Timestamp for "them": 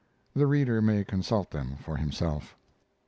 1.51-1.75